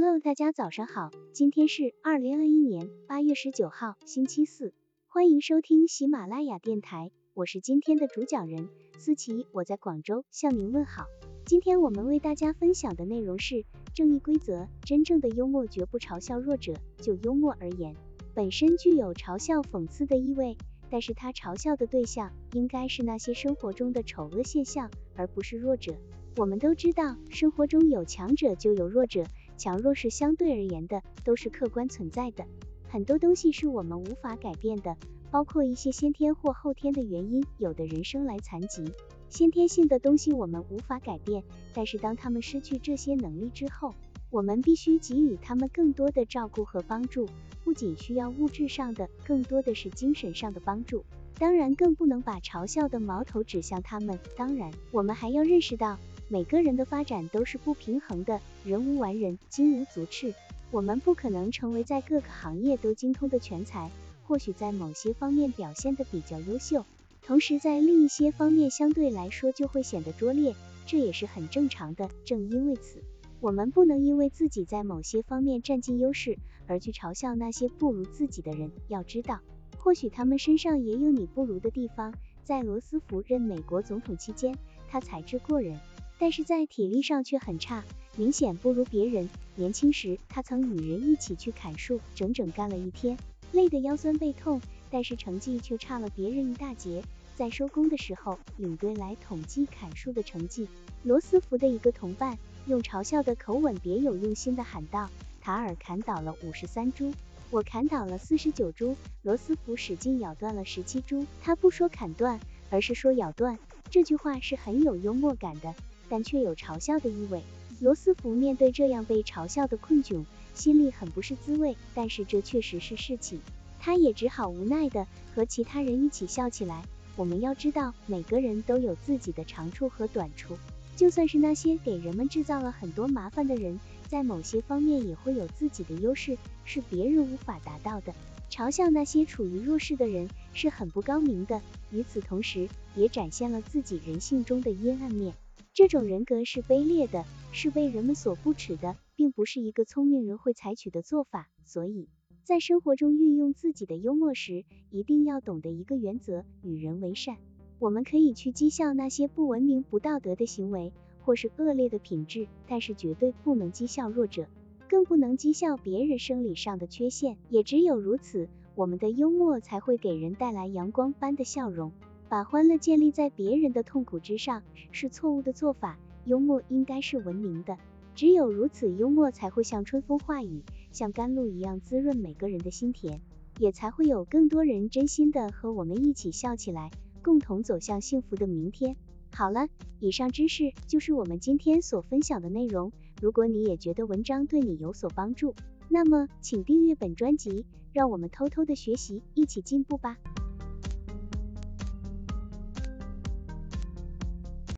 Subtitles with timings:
[0.00, 4.72] Hello，大家早上好，今天是二零二一年八月十九号，星期四，
[5.08, 11.06] 欢迎收听喜马拉雅电台，我是今天的主讲人思琪，我在广州向您问好。
[11.44, 16.74] 今天我们为大家分享的内容是正义规则，真正的幽默绝不嘲笑弱者。
[16.98, 17.96] 就幽默而言，
[18.34, 20.56] 本身具有嘲笑讽刺的意味，
[20.90, 25.96] 但是他嘲笑的对象应该是那些生活中的丑恶现象，而不是弱者。
[26.36, 29.24] 我们都知道，生活中有强者就有弱者。
[29.58, 32.46] 强弱是相对而言的，都是客观存在的。
[32.88, 34.96] 很多东西是我们无法改变的，
[35.30, 37.44] 包括一些先天或后天的原因。
[37.58, 38.90] 有的人生来残疾，
[39.28, 41.44] 先天性的东西我们无法改变，
[41.74, 43.92] 但是当他们失去这些能力之后，
[44.30, 47.28] 我们必须给予他们更多的照顾和帮助。
[47.64, 51.04] 不仅需要物质上的，更多的是精神上的帮助。
[51.38, 54.18] 当然，更不能把嘲笑的矛头指向他们。
[54.36, 55.98] 当然，我们还要认识到。
[56.30, 60.34] 每个人的发展都是不平衡的，人无完人，金无足赤。
[60.70, 63.90] 我们不可能成为在各个行业都精通的全才，
[64.26, 66.84] 或许在某些方面表现的比较优秀，
[67.22, 72.10] 同时在另一些方面相对来说就会显得拙劣，这也是很正常的。
[72.26, 73.02] 正因为此，
[73.40, 78.72] 我们不能因为自己在某些方面占尽优势，而去嘲笑那些不如自己的人。
[78.88, 79.40] 要知道，
[79.78, 82.12] 或许他们身上也有你不如的地方。
[82.42, 84.56] 在罗斯福任美国总统期间，
[84.88, 85.78] 他才智过人。
[86.18, 87.84] 但是在体力上却很差，
[88.16, 89.28] 明显不如别人。
[89.54, 93.16] 年轻时，他曾与人一起去砍树，整整干了一天，
[93.52, 97.04] 累得腰酸背痛，但是成绩却差了别人一大截。
[97.38, 100.66] 在收工的时候，领队来统计砍树的成绩，
[101.04, 102.36] 罗斯福的一个同伴
[102.66, 105.08] 用嘲笑的口吻，别有用心的喊道
[105.40, 107.14] ：“塔尔砍倒了五十三株，
[107.50, 113.56] 我砍倒了四十九株，罗斯福使劲咬断了十七株。”他不说砍断，而是说咬断。
[113.88, 115.72] 这句话是很有幽默感的。
[116.08, 117.40] 但却有嘲笑的意味。
[117.78, 121.76] 罗斯福面对这样被嘲笑的困窘，心里很不是滋味。
[121.94, 123.40] 但是这确实是事情，
[123.78, 125.06] 他也只好无奈的
[125.36, 126.82] 和其他人一起笑起来。
[127.18, 130.56] 我们要知道，每个人都有自己的长处和短处，
[130.94, 138.14] 就算是那些给人们制造了很多麻烦的人，在某些方面也会有自己的优势，是别人无法达到的。
[138.48, 145.34] 嘲笑那些处于弱势的人是很不高明的，与此同时，也展现了自己人性中的阴暗面。
[145.74, 151.48] 这种人格是卑劣的，是被人们所不耻的，并不是一个聪明人会采取的做法。
[151.64, 152.08] 所以，
[152.48, 157.36] 在生活中运用自己的幽默时，一定要懂得一个原则：与人为善。
[157.78, 164.46] 我们可以去讥笑那些不文明、不道德的行为，或是恶劣的品质，但是绝对不能讥笑弱者，
[164.88, 167.36] 更不能讥笑别人生理上的缺陷。
[167.50, 171.92] 也只有如此，我们的幽默才会给人带来阳光般的笑容。
[172.30, 175.98] 把欢乐建立在别人的痛苦之上是错误的做法。
[176.24, 177.76] 幽默应该是文明的，
[178.14, 183.20] 只有如此，幽默才会像春风化雨，像甘露一样滋润每个人的心田，
[183.58, 186.90] 也才会有更多人真心的和我们一起笑起来，
[187.22, 188.96] 共同走向幸福的明天。
[189.32, 189.68] 好了，
[190.00, 192.92] 以上知识就是我们今天所分享的内容。
[193.20, 195.54] 如果你也觉得文章对你有所帮助，
[195.88, 200.18] 那么请订阅本专辑，让我们偷偷的学习，一起进步吧。